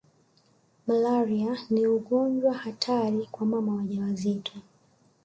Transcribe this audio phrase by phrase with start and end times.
[0.87, 4.53] Malaria ni ugonjwa hatari kwa mama wajawazito